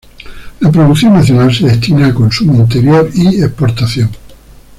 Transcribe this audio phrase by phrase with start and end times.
[0.61, 4.09] La producción nacional se destina a consumo interior y exportación.